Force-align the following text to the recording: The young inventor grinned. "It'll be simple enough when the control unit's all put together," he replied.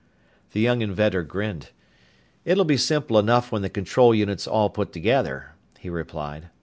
The 0.53 0.59
young 0.59 0.81
inventor 0.81 1.21
grinned. 1.21 1.69
"It'll 2.43 2.65
be 2.65 2.75
simple 2.75 3.19
enough 3.19 3.51
when 3.51 3.61
the 3.61 3.69
control 3.69 4.15
unit's 4.15 4.47
all 4.47 4.71
put 4.71 4.91
together," 4.91 5.51
he 5.77 5.91
replied. 5.91 6.47